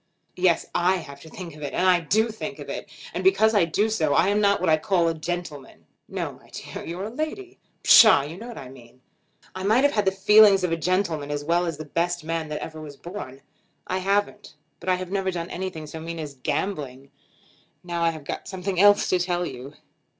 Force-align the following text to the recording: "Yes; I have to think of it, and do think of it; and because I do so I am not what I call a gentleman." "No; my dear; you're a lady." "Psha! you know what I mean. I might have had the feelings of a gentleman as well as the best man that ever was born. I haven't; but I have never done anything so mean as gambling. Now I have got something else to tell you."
"Yes; 0.35 0.65
I 0.73 0.95
have 0.95 1.19
to 1.21 1.29
think 1.29 1.55
of 1.55 1.61
it, 1.61 1.75
and 1.75 2.09
do 2.09 2.29
think 2.29 2.57
of 2.57 2.69
it; 2.69 2.89
and 3.13 3.23
because 3.23 3.53
I 3.53 3.65
do 3.65 3.87
so 3.87 4.15
I 4.15 4.29
am 4.29 4.41
not 4.41 4.59
what 4.59 4.67
I 4.67 4.77
call 4.77 5.07
a 5.07 5.13
gentleman." 5.13 5.85
"No; 6.09 6.33
my 6.33 6.49
dear; 6.49 6.83
you're 6.83 7.03
a 7.03 7.11
lady." 7.11 7.59
"Psha! 7.83 8.23
you 8.27 8.35
know 8.35 8.47
what 8.47 8.57
I 8.57 8.67
mean. 8.69 9.01
I 9.53 9.61
might 9.61 9.83
have 9.83 9.93
had 9.93 10.05
the 10.05 10.11
feelings 10.11 10.63
of 10.63 10.71
a 10.71 10.75
gentleman 10.75 11.29
as 11.29 11.43
well 11.45 11.67
as 11.67 11.77
the 11.77 11.85
best 11.85 12.23
man 12.23 12.49
that 12.49 12.61
ever 12.63 12.81
was 12.81 12.97
born. 12.97 13.43
I 13.85 13.99
haven't; 13.99 14.55
but 14.79 14.89
I 14.89 14.95
have 14.95 15.11
never 15.11 15.29
done 15.29 15.51
anything 15.51 15.85
so 15.85 15.99
mean 15.99 16.17
as 16.17 16.33
gambling. 16.41 17.11
Now 17.83 18.01
I 18.01 18.09
have 18.09 18.23
got 18.23 18.47
something 18.47 18.79
else 18.79 19.07
to 19.09 19.19
tell 19.19 19.45
you." 19.45 19.75